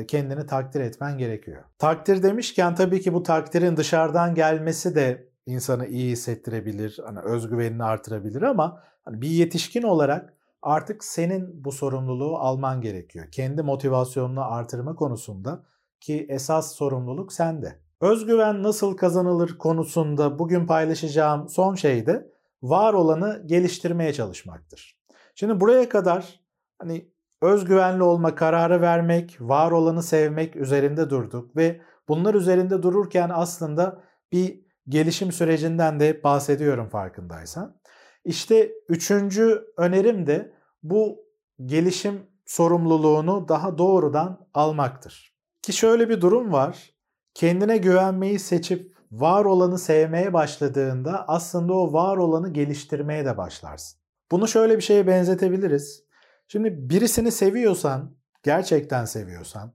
kendini 0.08 0.46
takdir 0.46 0.82
etmen 0.82 1.18
gerekiyor. 1.18 1.64
Takdir 1.80 2.24
demişken 2.24 2.76
tabii 2.76 3.02
ki 3.02 3.14
bu 3.14 3.24
takdirin 3.24 3.78
dışarıdan 3.78 4.36
gelmesi 4.36 4.96
de 4.96 5.32
insanı 5.46 5.88
iyi 5.88 6.12
hissettirebilir, 6.12 7.00
hani 7.06 7.20
özgüvenini 7.20 7.84
artırabilir 7.84 8.42
ama 8.42 8.84
hani 9.06 9.22
bir 9.22 9.30
yetişkin 9.30 9.84
olarak 9.84 10.34
artık 10.62 11.04
senin 11.04 11.66
bu 11.66 11.72
sorumluluğu 11.72 12.38
alman 12.38 12.82
gerekiyor. 12.82 13.32
Kendi 13.32 13.64
motivasyonunu 13.64 14.54
artırma 14.54 14.96
konusunda 14.96 15.64
ki 16.00 16.26
esas 16.30 16.76
sorumluluk 16.76 17.34
sende. 17.34 17.80
Özgüven 18.02 18.64
nasıl 18.64 18.98
kazanılır 18.98 19.58
konusunda 19.58 20.40
bugün 20.40 20.68
paylaşacağım 20.68 21.50
son 21.50 21.76
şey 21.76 22.06
de 22.06 22.32
var 22.62 22.94
olanı 22.94 23.44
geliştirmeye 23.46 24.14
çalışmaktır. 24.14 25.02
Şimdi 25.36 25.60
buraya 25.60 25.90
kadar 25.90 26.40
hani 26.80 27.12
özgüvenli 27.42 28.04
olma 28.04 28.36
kararı 28.36 28.82
vermek, 28.82 29.38
var 29.40 29.72
olanı 29.72 30.04
sevmek 30.04 30.56
üzerinde 30.56 31.10
durduk 31.10 31.56
ve 31.56 31.82
bunlar 32.08 32.34
üzerinde 32.34 32.84
dururken 32.84 33.32
aslında 33.34 34.04
bir 34.32 34.66
gelişim 34.88 35.32
sürecinden 35.32 36.00
de 36.00 36.24
bahsediyorum 36.24 36.90
farkındaysan. 36.90 37.82
İşte 38.26 38.72
üçüncü 38.90 39.66
önerim 39.78 40.28
de 40.28 40.54
bu 40.84 41.20
gelişim 41.66 42.28
sorumluluğunu 42.46 43.48
daha 43.48 43.78
doğrudan 43.78 44.48
almaktır. 44.54 45.36
Ki 45.62 45.74
şöyle 45.74 46.10
bir 46.10 46.22
durum 46.22 46.54
var. 46.54 46.96
Kendine 47.34 47.78
güvenmeyi 47.78 48.40
seçip 48.40 48.92
var 49.12 49.46
olanı 49.46 49.78
sevmeye 49.78 50.34
başladığında 50.34 51.28
aslında 51.28 51.74
o 51.74 51.94
var 51.94 52.18
olanı 52.18 52.54
geliştirmeye 52.54 53.26
de 53.26 53.38
başlarsın. 53.38 54.00
Bunu 54.32 54.48
şöyle 54.48 54.78
bir 54.78 54.82
şeye 54.82 55.08
benzetebiliriz. 55.08 56.11
Şimdi 56.52 56.90
birisini 56.90 57.32
seviyorsan, 57.32 58.18
gerçekten 58.44 59.06
seviyorsan, 59.06 59.74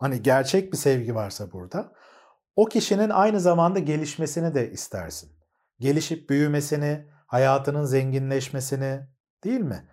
hani 0.00 0.22
gerçek 0.22 0.72
bir 0.72 0.76
sevgi 0.76 1.14
varsa 1.14 1.52
burada, 1.52 1.92
o 2.56 2.64
kişinin 2.64 3.10
aynı 3.10 3.40
zamanda 3.40 3.78
gelişmesini 3.78 4.54
de 4.54 4.70
istersin. 4.70 5.30
Gelişip 5.78 6.30
büyümesini, 6.30 7.06
hayatının 7.26 7.84
zenginleşmesini, 7.84 9.00
değil 9.44 9.60
mi? 9.60 9.88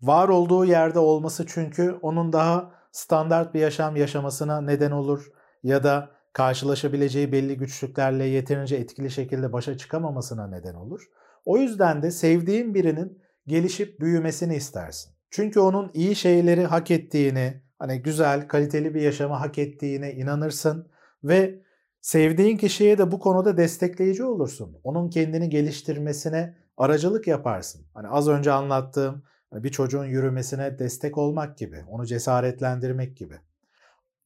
Var 0.00 0.28
olduğu 0.28 0.64
yerde 0.64 0.98
olması 0.98 1.46
çünkü 1.46 1.98
onun 2.02 2.32
daha 2.32 2.74
standart 2.92 3.54
bir 3.54 3.60
yaşam 3.60 3.96
yaşamasına 3.96 4.60
neden 4.60 4.90
olur 4.90 5.26
ya 5.62 5.84
da 5.84 6.10
karşılaşabileceği 6.32 7.32
belli 7.32 7.56
güçlüklerle 7.56 8.24
yeterince 8.24 8.76
etkili 8.76 9.10
şekilde 9.10 9.52
başa 9.52 9.76
çıkamamasına 9.78 10.46
neden 10.46 10.74
olur. 10.74 11.02
O 11.44 11.58
yüzden 11.58 12.02
de 12.02 12.10
sevdiğin 12.10 12.74
birinin 12.74 13.22
gelişip 13.46 14.00
büyümesini 14.00 14.56
istersin. 14.56 15.11
Çünkü 15.34 15.60
onun 15.60 15.90
iyi 15.94 16.16
şeyleri 16.16 16.64
hak 16.64 16.90
ettiğini, 16.90 17.62
hani 17.78 18.02
güzel, 18.02 18.48
kaliteli 18.48 18.94
bir 18.94 19.00
yaşamı 19.00 19.34
hak 19.34 19.58
ettiğine 19.58 20.12
inanırsın 20.12 20.90
ve 21.24 21.62
sevdiğin 22.00 22.56
kişiye 22.56 22.98
de 22.98 23.12
bu 23.12 23.18
konuda 23.18 23.56
destekleyici 23.56 24.24
olursun. 24.24 24.80
Onun 24.84 25.10
kendini 25.10 25.48
geliştirmesine 25.48 26.56
aracılık 26.76 27.26
yaparsın. 27.26 27.86
Hani 27.94 28.08
az 28.08 28.28
önce 28.28 28.52
anlattığım 28.52 29.24
bir 29.52 29.70
çocuğun 29.70 30.04
yürümesine 30.04 30.78
destek 30.78 31.18
olmak 31.18 31.58
gibi, 31.58 31.84
onu 31.88 32.06
cesaretlendirmek 32.06 33.16
gibi. 33.16 33.34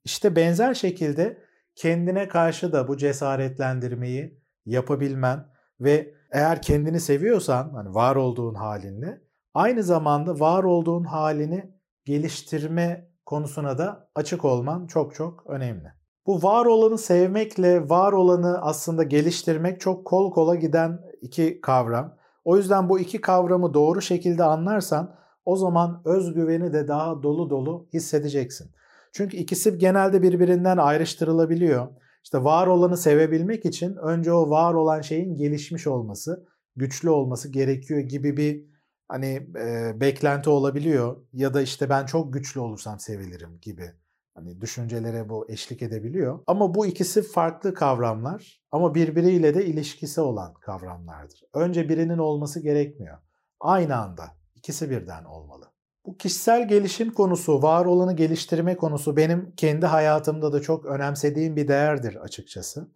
İşte 0.04 0.36
benzer 0.36 0.74
şekilde 0.74 1.38
kendine 1.74 2.28
karşı 2.28 2.72
da 2.72 2.88
bu 2.88 2.96
cesaretlendirmeyi 2.96 4.40
yapabilmen 4.64 5.46
ve 5.80 6.14
eğer 6.30 6.62
kendini 6.62 7.00
seviyorsan, 7.00 7.70
hani 7.74 7.94
var 7.94 8.16
olduğun 8.16 8.54
halinle 8.54 9.25
Aynı 9.56 9.82
zamanda 9.82 10.40
var 10.40 10.64
olduğun 10.64 11.04
halini 11.04 11.74
geliştirme 12.04 13.10
konusuna 13.26 13.78
da 13.78 14.08
açık 14.14 14.44
olman 14.44 14.86
çok 14.86 15.14
çok 15.14 15.46
önemli. 15.46 15.92
Bu 16.26 16.42
var 16.42 16.66
olanı 16.66 16.98
sevmekle 16.98 17.88
var 17.88 18.12
olanı 18.12 18.58
aslında 18.62 19.02
geliştirmek 19.02 19.80
çok 19.80 20.04
kol 20.04 20.32
kola 20.32 20.54
giden 20.54 21.00
iki 21.20 21.60
kavram. 21.60 22.16
O 22.44 22.56
yüzden 22.56 22.88
bu 22.88 23.00
iki 23.00 23.20
kavramı 23.20 23.74
doğru 23.74 24.00
şekilde 24.02 24.44
anlarsan 24.44 25.14
o 25.44 25.56
zaman 25.56 26.02
özgüveni 26.04 26.72
de 26.72 26.88
daha 26.88 27.22
dolu 27.22 27.50
dolu 27.50 27.88
hissedeceksin. 27.94 28.70
Çünkü 29.12 29.36
ikisi 29.36 29.78
genelde 29.78 30.22
birbirinden 30.22 30.76
ayrıştırılabiliyor. 30.76 31.88
İşte 32.24 32.44
var 32.44 32.66
olanı 32.66 32.96
sevebilmek 32.96 33.64
için 33.64 33.96
önce 33.96 34.32
o 34.32 34.50
var 34.50 34.74
olan 34.74 35.00
şeyin 35.00 35.34
gelişmiş 35.34 35.86
olması, 35.86 36.46
güçlü 36.76 37.10
olması 37.10 37.52
gerekiyor 37.52 38.00
gibi 38.00 38.36
bir 38.36 38.75
hani 39.08 39.48
e, 39.56 39.92
beklenti 40.00 40.50
olabiliyor 40.50 41.16
ya 41.32 41.54
da 41.54 41.62
işte 41.62 41.88
ben 41.88 42.06
çok 42.06 42.32
güçlü 42.32 42.60
olursam 42.60 43.00
sevilirim 43.00 43.58
gibi 43.62 43.92
hani 44.34 44.60
düşüncelere 44.60 45.28
bu 45.28 45.50
eşlik 45.50 45.82
edebiliyor. 45.82 46.40
Ama 46.46 46.74
bu 46.74 46.86
ikisi 46.86 47.22
farklı 47.22 47.74
kavramlar 47.74 48.60
ama 48.72 48.94
birbiriyle 48.94 49.54
de 49.54 49.66
ilişkisi 49.66 50.20
olan 50.20 50.54
kavramlardır. 50.54 51.42
Önce 51.54 51.88
birinin 51.88 52.18
olması 52.18 52.60
gerekmiyor. 52.60 53.18
Aynı 53.60 53.96
anda 53.96 54.24
ikisi 54.54 54.90
birden 54.90 55.24
olmalı. 55.24 55.64
Bu 56.06 56.16
kişisel 56.16 56.68
gelişim 56.68 57.10
konusu, 57.10 57.62
var 57.62 57.84
olanı 57.84 58.16
geliştirme 58.16 58.76
konusu 58.76 59.16
benim 59.16 59.52
kendi 59.56 59.86
hayatımda 59.86 60.52
da 60.52 60.60
çok 60.60 60.86
önemsediğim 60.86 61.56
bir 61.56 61.68
değerdir 61.68 62.16
açıkçası. 62.16 62.88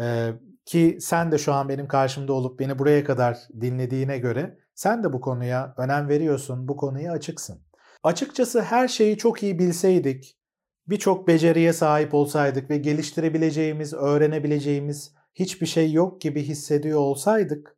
Ee, 0.00 0.32
ki 0.64 0.98
sen 1.00 1.32
de 1.32 1.38
şu 1.38 1.52
an 1.52 1.68
benim 1.68 1.88
karşımda 1.88 2.32
olup 2.32 2.60
beni 2.60 2.78
buraya 2.78 3.04
kadar 3.04 3.38
dinlediğine 3.60 4.18
göre 4.18 4.58
sen 4.78 5.04
de 5.04 5.12
bu 5.12 5.20
konuya 5.20 5.74
önem 5.76 6.08
veriyorsun, 6.08 6.68
bu 6.68 6.76
konuya 6.76 7.12
açıksın. 7.12 7.62
Açıkçası 8.02 8.62
her 8.62 8.88
şeyi 8.88 9.18
çok 9.18 9.42
iyi 9.42 9.58
bilseydik, 9.58 10.38
birçok 10.86 11.28
beceriye 11.28 11.72
sahip 11.72 12.14
olsaydık 12.14 12.70
ve 12.70 12.76
geliştirebileceğimiz, 12.76 13.94
öğrenebileceğimiz 13.94 15.14
hiçbir 15.34 15.66
şey 15.66 15.92
yok 15.92 16.20
gibi 16.20 16.42
hissediyor 16.42 17.00
olsaydık, 17.00 17.76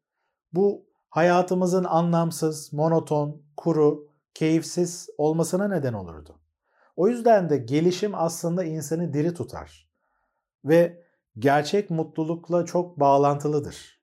bu 0.53 0.87
hayatımızın 1.11 1.85
anlamsız, 1.85 2.73
monoton, 2.73 3.43
kuru, 3.57 4.09
keyifsiz 4.35 5.09
olmasına 5.19 5.69
neden 5.69 5.93
olurdu. 5.93 6.41
O 6.97 7.09
yüzden 7.09 7.51
de 7.51 7.57
gelişim 7.57 8.15
aslında 8.15 8.65
insanı 8.65 9.13
diri 9.13 9.35
tutar 9.35 9.91
ve 10.65 11.05
gerçek 11.39 11.91
mutlulukla 11.91 12.65
çok 12.65 13.01
bağlantılıdır. 13.01 14.01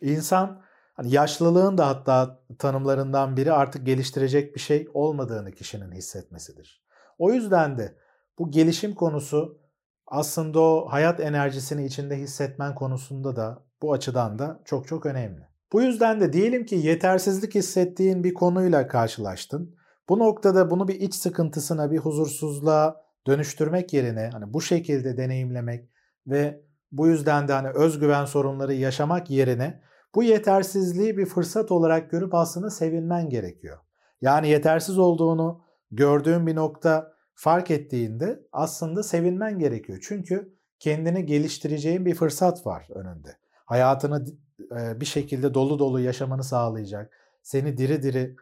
İnsan 0.00 0.65
Hani 0.96 1.14
yaşlılığın 1.14 1.78
da 1.78 1.86
hatta 1.86 2.40
tanımlarından 2.58 3.36
biri 3.36 3.52
artık 3.52 3.86
geliştirecek 3.86 4.54
bir 4.54 4.60
şey 4.60 4.88
olmadığını 4.94 5.52
kişinin 5.52 5.92
hissetmesidir. 5.92 6.84
O 7.18 7.32
yüzden 7.32 7.78
de 7.78 7.96
bu 8.38 8.50
gelişim 8.50 8.94
konusu 8.94 9.58
aslında 10.06 10.60
o 10.60 10.86
hayat 10.88 11.20
enerjisini 11.20 11.86
içinde 11.86 12.16
hissetmen 12.16 12.74
konusunda 12.74 13.36
da 13.36 13.62
bu 13.82 13.92
açıdan 13.92 14.38
da 14.38 14.62
çok 14.64 14.88
çok 14.88 15.06
önemli. 15.06 15.48
Bu 15.72 15.82
yüzden 15.82 16.20
de 16.20 16.32
diyelim 16.32 16.66
ki 16.66 16.74
yetersizlik 16.76 17.54
hissettiğin 17.54 18.24
bir 18.24 18.34
konuyla 18.34 18.88
karşılaştın. 18.88 19.76
Bu 20.08 20.18
noktada 20.18 20.70
bunu 20.70 20.88
bir 20.88 21.00
iç 21.00 21.14
sıkıntısına, 21.14 21.90
bir 21.90 21.98
huzursuzluğa 21.98 23.04
dönüştürmek 23.26 23.92
yerine 23.92 24.30
hani 24.32 24.52
bu 24.52 24.60
şekilde 24.60 25.16
deneyimlemek 25.16 25.88
ve 26.26 26.60
bu 26.92 27.08
yüzden 27.08 27.48
de 27.48 27.52
hani 27.52 27.68
özgüven 27.68 28.24
sorunları 28.24 28.74
yaşamak 28.74 29.30
yerine 29.30 29.82
bu 30.16 30.22
yetersizliği 30.22 31.16
bir 31.16 31.26
fırsat 31.26 31.72
olarak 31.72 32.10
görüp 32.10 32.34
aslında 32.34 32.70
sevinmen 32.70 33.28
gerekiyor. 33.28 33.78
Yani 34.20 34.48
yetersiz 34.48 34.98
olduğunu 34.98 35.60
gördüğün 35.90 36.46
bir 36.46 36.56
nokta 36.56 37.12
fark 37.34 37.70
ettiğinde 37.70 38.40
aslında 38.52 39.02
sevinmen 39.02 39.58
gerekiyor. 39.58 39.98
Çünkü 40.02 40.56
kendini 40.78 41.26
geliştireceğin 41.26 42.06
bir 42.06 42.14
fırsat 42.14 42.66
var 42.66 42.86
önünde. 42.94 43.36
Hayatını 43.64 44.26
bir 44.70 45.06
şekilde 45.06 45.54
dolu 45.54 45.78
dolu 45.78 46.00
yaşamanı 46.00 46.44
sağlayacak, 46.44 47.12
seni 47.42 47.76
diri 47.76 48.02
diri, 48.02 48.36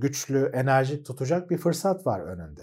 güçlü, 0.00 0.50
enerjik 0.54 1.06
tutacak 1.06 1.50
bir 1.50 1.58
fırsat 1.58 2.06
var 2.06 2.20
önünde. 2.20 2.62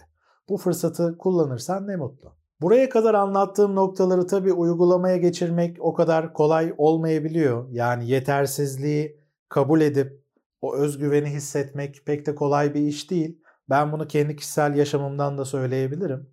Bu 0.50 0.58
fırsatı 0.58 1.18
kullanırsan 1.18 1.88
ne 1.88 1.96
mutlu. 1.96 2.36
Buraya 2.62 2.90
kadar 2.90 3.14
anlattığım 3.14 3.76
noktaları 3.76 4.28
tabii 4.28 4.54
uygulamaya 4.54 5.18
geçirmek 5.18 5.78
o 5.80 5.94
kadar 5.94 6.34
kolay 6.34 6.74
olmayabiliyor. 6.78 7.68
Yani 7.72 8.10
yetersizliği 8.10 9.20
kabul 9.50 9.82
edip 9.82 10.24
o 10.62 10.76
özgüveni 10.76 11.28
hissetmek 11.30 12.06
pek 12.06 12.26
de 12.26 12.36
kolay 12.36 12.74
bir 12.74 12.82
iş 12.82 13.12
değil. 13.12 13.42
Ben 13.70 13.92
bunu 13.92 14.08
kendi 14.08 14.36
kişisel 14.36 14.76
yaşamımdan 14.76 15.38
da 15.38 15.46
söyleyebilirim. 15.46 16.30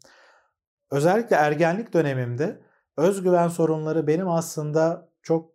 Özellikle 0.91 1.37
ergenlik 1.37 1.93
dönemimde 1.93 2.61
özgüven 2.97 3.49
sorunları 3.49 4.07
benim 4.07 4.29
aslında 4.29 5.09
çok 5.23 5.51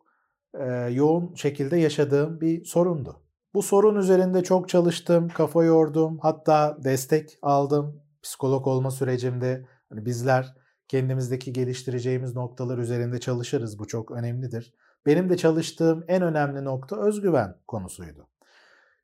e, 0.53 0.65
yoğun 0.91 1.33
şekilde 1.33 1.77
yaşadığım 1.77 2.41
bir 2.41 2.65
sorundu. 2.65 3.21
Bu 3.53 3.61
sorun 3.61 3.95
üzerinde 3.95 4.43
çok 4.43 4.69
çalıştım, 4.69 5.29
kafa 5.29 5.63
yordum, 5.63 6.19
hatta 6.21 6.77
destek 6.83 7.37
aldım 7.41 8.01
psikolog 8.21 8.67
olma 8.67 8.91
sürecimde. 8.91 9.65
Hani 9.89 10.05
bizler 10.05 10.55
kendimizdeki 10.87 11.53
geliştireceğimiz 11.53 12.35
noktalar 12.35 12.77
üzerinde 12.77 13.19
çalışırız. 13.19 13.79
Bu 13.79 13.87
çok 13.87 14.11
önemlidir. 14.11 14.73
Benim 15.05 15.29
de 15.29 15.37
çalıştığım 15.37 16.03
en 16.07 16.21
önemli 16.21 16.65
nokta 16.65 17.01
özgüven 17.01 17.55
konusuydu. 17.67 18.27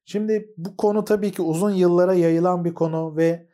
Şimdi 0.06 0.54
bu 0.58 0.78
konu 0.78 1.06
tabii 1.06 1.32
ki 1.32 1.42
uzun 1.42 1.72
yıllara 1.72 2.14
yayılan 2.14 2.66
bir 2.66 2.74
konu 2.74 3.18
ve 3.18 3.48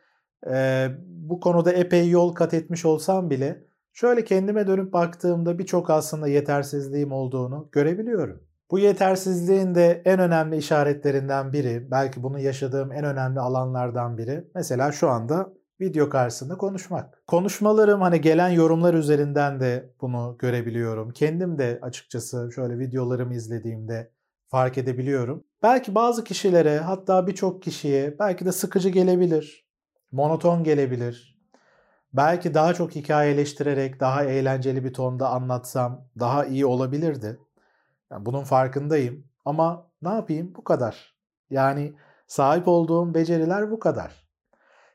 e, 0.50 0.88
bu 1.06 1.40
konuda 1.40 1.72
epey 1.72 2.10
yol 2.10 2.34
kat 2.34 2.54
etmiş 2.54 2.84
olsam 2.84 3.30
bile 3.30 3.64
şöyle 3.92 4.24
kendime 4.24 4.66
dönüp 4.66 4.92
baktığımda 4.92 5.58
birçok 5.58 5.90
aslında 5.90 6.28
yetersizliğim 6.28 7.12
olduğunu 7.12 7.68
görebiliyorum. 7.72 8.42
Bu 8.70 8.78
yetersizliğin 8.78 9.74
de 9.74 10.02
en 10.04 10.20
önemli 10.20 10.56
işaretlerinden 10.56 11.52
biri, 11.52 11.90
belki 11.90 12.22
bunu 12.22 12.38
yaşadığım 12.38 12.92
en 12.92 13.04
önemli 13.04 13.40
alanlardan 13.40 14.18
biri 14.18 14.44
mesela 14.54 14.92
şu 14.92 15.08
anda 15.08 15.52
video 15.82 16.08
karşısında 16.08 16.56
konuşmak. 16.56 17.26
Konuşmalarım 17.26 18.00
hani 18.00 18.20
gelen 18.20 18.48
yorumlar 18.48 18.94
üzerinden 18.94 19.60
de 19.60 19.90
bunu 20.00 20.36
görebiliyorum. 20.38 21.10
Kendim 21.10 21.58
de 21.58 21.78
açıkçası 21.82 22.50
şöyle 22.54 22.78
videolarımı 22.78 23.34
izlediğimde 23.34 24.10
fark 24.48 24.78
edebiliyorum. 24.78 25.44
Belki 25.62 25.94
bazı 25.94 26.24
kişilere 26.24 26.78
hatta 26.78 27.26
birçok 27.26 27.62
kişiye 27.62 28.18
belki 28.18 28.44
de 28.44 28.52
sıkıcı 28.52 28.88
gelebilir, 28.88 29.66
monoton 30.12 30.64
gelebilir. 30.64 31.38
Belki 32.12 32.54
daha 32.54 32.74
çok 32.74 32.94
hikayeleştirerek 32.94 34.00
daha 34.00 34.24
eğlenceli 34.24 34.84
bir 34.84 34.92
tonda 34.92 35.28
anlatsam 35.28 36.08
daha 36.20 36.44
iyi 36.44 36.66
olabilirdi. 36.66 37.38
Yani 38.10 38.26
bunun 38.26 38.44
farkındayım 38.44 39.24
ama 39.44 39.86
ne 40.02 40.08
yapayım 40.08 40.54
bu 40.54 40.64
kadar. 40.64 41.16
Yani 41.50 41.94
sahip 42.26 42.68
olduğum 42.68 43.14
beceriler 43.14 43.70
bu 43.70 43.78
kadar. 43.78 44.31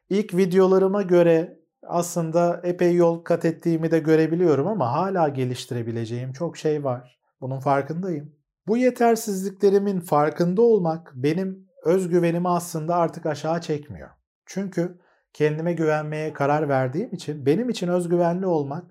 İlk 0.10 0.34
videolarıma 0.34 1.02
göre 1.02 1.60
aslında 1.84 2.62
epey 2.64 2.96
yol 2.96 3.24
kat 3.24 3.46
ettiğimi 3.46 3.92
de 3.92 4.00
görebiliyorum 4.00 4.68
ama 4.68 4.94
hala 4.94 5.30
geliştirebileceğim 5.30 6.34
çok 6.34 6.58
şey 6.58 6.84
var. 6.84 7.20
Bunun 7.42 7.60
farkındayım. 7.60 8.36
Bu 8.68 8.78
yetersizliklerimin 8.78 10.00
farkında 10.00 10.62
olmak 10.62 11.12
benim 11.16 11.68
özgüvenimi 11.84 12.50
aslında 12.50 12.96
artık 12.96 13.26
aşağı 13.26 13.62
çekmiyor. 13.62 14.10
Çünkü 14.46 14.98
kendime 15.34 15.74
güvenmeye 15.74 16.34
karar 16.34 16.70
verdiğim 16.70 17.14
için 17.14 17.46
benim 17.46 17.70
için 17.70 17.88
özgüvenli 17.88 18.46
olmak, 18.46 18.84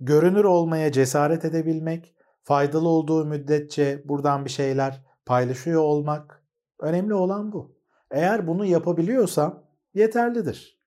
görünür 0.00 0.44
olmaya 0.44 0.92
cesaret 0.92 1.44
edebilmek, 1.44 2.14
faydalı 2.42 2.88
olduğu 2.88 3.24
müddetçe 3.24 4.02
buradan 4.04 4.44
bir 4.44 4.50
şeyler 4.50 5.04
paylaşıyor 5.26 5.82
olmak 5.82 6.42
önemli 6.80 7.14
olan 7.14 7.52
bu. 7.52 7.76
Eğer 8.10 8.46
bunu 8.46 8.64
yapabiliyorsam 8.64 9.62
yeterlidir. 9.94 10.78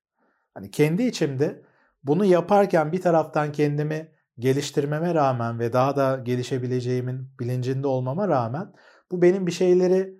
Hani 0.53 0.71
kendi 0.71 1.03
içimde 1.03 1.62
bunu 2.03 2.25
yaparken 2.25 2.91
bir 2.91 3.01
taraftan 3.01 3.51
kendimi 3.51 4.12
geliştirmeme 4.39 5.13
rağmen 5.13 5.59
ve 5.59 5.74
daha 5.74 5.95
da 5.95 6.17
gelişebileceğimin 6.24 7.29
bilincinde 7.39 7.88
olmama 7.88 8.27
rağmen 8.27 8.74
bu 9.12 9.21
benim 9.21 9.47
bir 9.47 9.51
şeyleri 9.51 10.19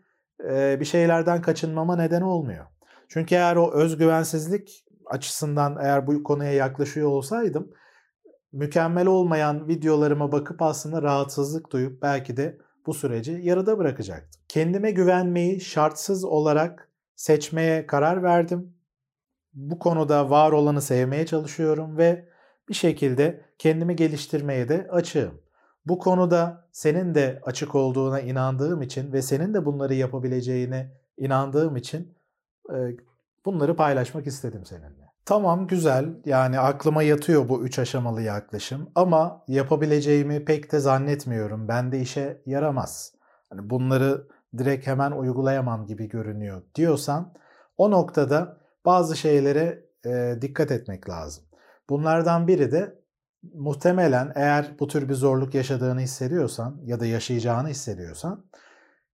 bir 0.80 0.86
şeylerden 0.86 1.42
kaçınmama 1.42 1.96
neden 1.96 2.22
olmuyor. 2.22 2.66
Çünkü 3.10 3.36
eğer 3.36 3.56
o 3.56 3.74
özgüvensizlik 3.74 4.86
açısından 5.06 5.78
eğer 5.82 6.08
bu 6.08 6.24
konuya 6.24 6.54
yaklaşıyor 6.54 7.10
olsaydım 7.10 7.72
mükemmel 8.52 9.08
olmayan 9.08 9.68
videolarıma 9.68 10.32
bakıp 10.32 10.62
aslında 10.62 11.02
rahatsızlık 11.02 11.72
duyup 11.72 12.02
belki 12.02 12.38
de 12.38 12.58
bu 12.86 12.94
süreci 12.94 13.40
yarıda 13.44 13.78
bırakacaktım. 13.78 14.42
Kendime 14.48 14.92
güvenmeyi 14.92 15.62
şartsız 15.62 16.26
olarak 16.26 16.90
seçmeye 17.16 17.88
karar 17.88 18.24
verdim. 18.24 18.75
Bu 19.56 19.80
konuda 19.80 20.30
var 20.30 20.52
olanı 20.52 20.82
sevmeye 20.82 21.26
çalışıyorum 21.26 21.98
ve 21.98 22.30
bir 22.70 22.74
şekilde 22.74 23.42
kendimi 23.58 23.96
geliştirmeye 23.96 24.70
de 24.70 24.88
açığım. 24.92 25.42
Bu 25.86 26.00
konuda 26.00 26.68
senin 26.72 27.16
de 27.16 27.42
açık 27.46 27.76
olduğuna 27.76 28.20
inandığım 28.20 28.82
için 28.82 29.14
ve 29.14 29.22
senin 29.22 29.54
de 29.54 29.66
bunları 29.66 29.94
yapabileceğine 29.94 30.92
inandığım 31.18 31.76
için 31.76 32.18
bunları 33.46 33.76
paylaşmak 33.76 34.28
istedim 34.28 34.66
seninle. 34.66 35.06
Tamam 35.26 35.68
güzel 35.68 36.06
yani 36.26 36.60
aklıma 36.60 37.04
yatıyor 37.04 37.50
bu 37.50 37.64
üç 37.64 37.80
aşamalı 37.80 38.22
yaklaşım 38.22 38.92
ama 38.96 39.44
yapabileceğimi 39.48 40.46
pek 40.46 40.72
de 40.72 40.80
zannetmiyorum. 40.80 41.68
Bende 41.68 42.00
işe 42.00 42.42
yaramaz. 42.46 43.14
Hani 43.50 43.70
bunları 43.70 44.28
direkt 44.58 44.88
hemen 44.88 45.12
uygulayamam 45.12 45.86
gibi 45.86 46.10
görünüyor 46.10 46.62
diyorsan 46.76 47.34
o 47.78 47.92
noktada 47.92 48.58
bazı 48.86 49.16
şeylere 49.16 49.86
e, 50.06 50.42
dikkat 50.42 50.72
etmek 50.72 51.10
lazım. 51.10 51.44
Bunlardan 51.90 52.48
biri 52.48 52.72
de 52.72 53.00
muhtemelen 53.54 54.32
eğer 54.36 54.76
bu 54.80 54.88
tür 54.88 55.10
bir 55.10 55.14
zorluk 55.14 55.56
yaşadığını 55.56 56.00
hissediyorsan 56.00 56.82
ya 56.84 57.00
da 57.00 57.06
yaşayacağını 57.06 57.68
hissediyorsan 57.68 58.46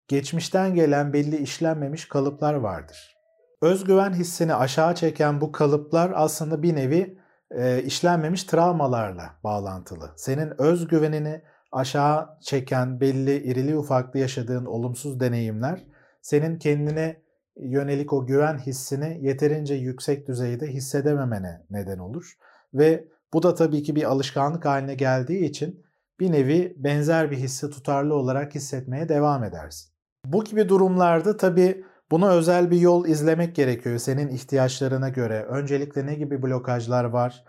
geçmişten 0.07 0.75
gelen 0.75 1.13
belli 1.13 1.37
işlenmemiş 1.37 2.07
kalıplar 2.07 2.53
vardır. 2.53 3.17
Özgüven 3.61 4.13
hissini 4.13 4.53
aşağı 4.55 4.95
çeken 4.95 5.41
bu 5.41 5.51
kalıplar 5.51 6.11
aslında 6.15 6.63
bir 6.63 6.75
nevi 6.75 7.19
e, 7.51 7.83
işlenmemiş 7.83 8.43
travmalarla 8.43 9.35
bağlantılı. 9.43 10.13
Senin 10.15 10.61
özgüvenini 10.61 11.41
aşağı 11.71 12.29
çeken 12.41 13.01
belli 13.01 13.43
irili 13.43 13.77
ufaklı 13.77 14.19
yaşadığın 14.19 14.65
olumsuz 14.65 15.19
deneyimler 15.19 15.85
senin 16.21 16.59
kendine 16.59 17.21
yönelik 17.61 18.13
o 18.13 18.25
güven 18.25 18.57
hissini 18.57 19.19
yeterince 19.21 19.73
yüksek 19.73 20.27
düzeyde 20.27 20.67
hissedememene 20.67 21.61
neden 21.69 21.97
olur. 21.97 22.33
Ve 22.73 23.07
bu 23.33 23.43
da 23.43 23.55
tabii 23.55 23.83
ki 23.83 23.95
bir 23.95 24.03
alışkanlık 24.03 24.65
haline 24.65 24.95
geldiği 24.95 25.45
için 25.45 25.85
bir 26.19 26.31
nevi 26.31 26.73
benzer 26.77 27.31
bir 27.31 27.37
hissi 27.37 27.69
tutarlı 27.69 28.15
olarak 28.15 28.55
hissetmeye 28.55 29.09
devam 29.09 29.43
edersin. 29.43 29.91
Bu 30.25 30.43
gibi 30.43 30.69
durumlarda 30.69 31.37
tabii 31.37 31.83
Buna 32.11 32.31
özel 32.31 32.71
bir 32.71 32.79
yol 32.79 33.05
izlemek 33.05 33.55
gerekiyor 33.55 33.97
senin 33.97 34.27
ihtiyaçlarına 34.27 35.09
göre. 35.09 35.43
Öncelikle 35.43 36.05
ne 36.05 36.15
gibi 36.15 36.41
blokajlar 36.41 37.03
var? 37.03 37.43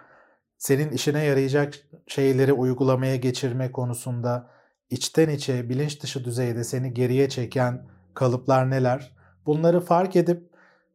Senin 0.59 0.90
işine 0.90 1.25
yarayacak 1.25 1.75
şeyleri 2.07 2.53
uygulamaya 2.53 3.16
geçirme 3.16 3.73
konusunda 3.73 4.51
içten 4.90 5.29
içe 5.29 5.68
bilinç 5.68 6.03
dışı 6.03 6.25
düzeyde 6.25 6.64
seni 6.64 6.94
geriye 6.94 7.29
çeken 7.29 7.87
kalıplar 8.14 8.70
neler? 8.70 9.16
Bunları 9.46 9.81
fark 9.81 10.16
edip 10.16 10.50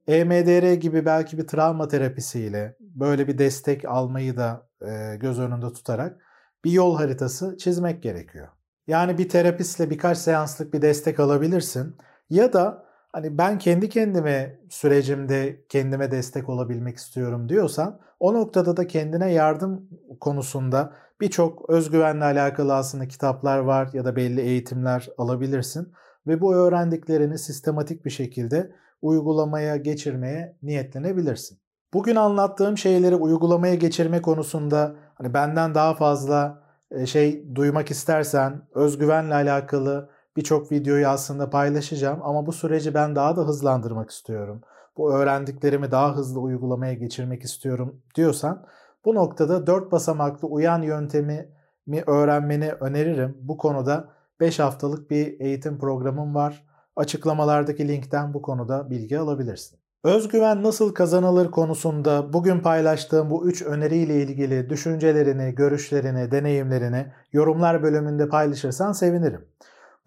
EMDR 0.07 0.73
gibi 0.73 1.05
belki 1.05 1.37
bir 1.37 1.47
travma 1.47 1.87
terapisiyle 1.87 2.77
böyle 2.79 3.27
bir 3.27 3.37
destek 3.37 3.85
almayı 3.85 4.37
da 4.37 4.67
e, 4.81 5.15
göz 5.15 5.39
önünde 5.39 5.73
tutarak 5.73 6.17
bir 6.65 6.71
yol 6.71 6.97
haritası 6.97 7.57
çizmek 7.57 8.03
gerekiyor. 8.03 8.47
Yani 8.87 9.17
bir 9.17 9.29
terapistle 9.29 9.89
birkaç 9.89 10.17
seanslık 10.17 10.73
bir 10.73 10.81
destek 10.81 11.19
alabilirsin 11.19 11.95
ya 12.29 12.53
da 12.53 12.85
hani 13.11 13.37
ben 13.37 13.57
kendi 13.57 13.89
kendime 13.89 14.59
sürecimde 14.69 15.65
kendime 15.69 16.11
destek 16.11 16.49
olabilmek 16.49 16.97
istiyorum 16.97 17.49
diyorsan 17.49 17.99
o 18.19 18.33
noktada 18.33 18.77
da 18.77 18.87
kendine 18.87 19.33
yardım 19.33 19.89
konusunda 20.19 20.93
birçok 21.21 21.69
özgüvenle 21.69 22.23
alakalı 22.23 22.75
aslında 22.75 23.07
kitaplar 23.07 23.59
var 23.59 23.89
ya 23.93 24.05
da 24.05 24.15
belli 24.15 24.41
eğitimler 24.41 25.09
alabilirsin 25.17 25.93
ve 26.27 26.41
bu 26.41 26.55
öğrendiklerini 26.55 27.37
sistematik 27.37 28.05
bir 28.05 28.09
şekilde 28.09 28.71
uygulamaya 29.01 29.77
geçirmeye 29.77 30.57
niyetlenebilirsin. 30.63 31.59
Bugün 31.93 32.15
anlattığım 32.15 32.77
şeyleri 32.77 33.15
uygulamaya 33.15 33.75
geçirme 33.75 34.21
konusunda 34.21 34.95
hani 35.15 35.33
benden 35.33 35.75
daha 35.75 35.93
fazla 35.93 36.63
e, 36.91 37.05
şey 37.05 37.55
duymak 37.55 37.91
istersen 37.91 38.61
özgüvenle 38.75 39.33
alakalı 39.33 40.09
birçok 40.37 40.71
videoyu 40.71 41.07
aslında 41.07 41.49
paylaşacağım 41.49 42.19
ama 42.23 42.45
bu 42.45 42.51
süreci 42.51 42.93
ben 42.93 43.15
daha 43.15 43.37
da 43.37 43.41
hızlandırmak 43.41 44.09
istiyorum. 44.09 44.61
Bu 44.97 45.13
öğrendiklerimi 45.13 45.91
daha 45.91 46.15
hızlı 46.15 46.39
uygulamaya 46.39 46.93
geçirmek 46.93 47.43
istiyorum 47.43 48.01
diyorsan 48.15 48.65
bu 49.05 49.15
noktada 49.15 49.67
4 49.67 49.91
basamaklı 49.91 50.47
uyan 50.47 50.81
yöntemi 50.81 51.49
mi 51.85 52.03
öğrenmeni 52.07 52.71
öneririm. 52.71 53.37
Bu 53.41 53.57
konuda 53.57 54.09
5 54.39 54.59
haftalık 54.59 55.11
bir 55.11 55.39
eğitim 55.39 55.79
programım 55.79 56.35
var. 56.35 56.65
Açıklamalardaki 56.95 57.87
linkten 57.87 58.33
bu 58.33 58.41
konuda 58.41 58.89
bilgi 58.89 59.19
alabilirsin. 59.19 59.79
Özgüven 60.03 60.63
nasıl 60.63 60.93
kazanılır 60.93 61.51
konusunda 61.51 62.33
bugün 62.33 62.59
paylaştığım 62.59 63.29
bu 63.29 63.47
3 63.47 63.61
öneriyle 63.61 64.21
ilgili 64.21 64.69
düşüncelerini, 64.69 65.55
görüşlerini, 65.55 66.31
deneyimlerini 66.31 67.13
yorumlar 67.33 67.83
bölümünde 67.83 68.29
paylaşırsan 68.29 68.91
sevinirim. 68.91 69.45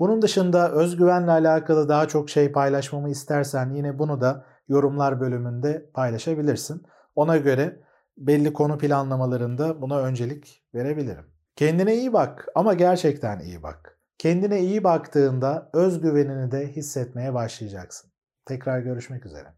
Bunun 0.01 0.23
dışında 0.23 0.73
özgüvenle 0.73 1.31
alakalı 1.31 1.88
daha 1.88 2.09
çok 2.09 2.31
şey 2.31 2.53
paylaşmamı 2.53 3.11
istersen 3.11 3.71
yine 3.71 3.99
bunu 3.99 4.21
da 4.21 4.45
yorumlar 4.69 5.21
bölümünde 5.21 5.91
paylaşabilirsin. 5.95 6.83
Ona 7.14 7.37
göre 7.37 7.81
belli 8.17 8.53
konu 8.53 8.79
planlamalarında 8.79 9.83
buna 9.83 9.99
öncelik 9.99 10.64
verebilirim. 10.75 11.25
Kendine 11.57 11.95
iyi 11.95 12.12
bak 12.12 12.47
ama 12.55 12.75
gerçekten 12.75 13.41
iyi 13.41 13.62
bak. 13.62 13.98
Kendine 14.19 14.61
iyi 14.61 14.85
baktığında 14.85 15.71
özgüvenini 15.73 16.51
de 16.51 16.69
hissetmeye 16.69 17.35
başlayacaksın. 17.35 18.11
Tekrar 18.45 18.81
görüşmek 18.81 19.27
üzere. 19.27 19.55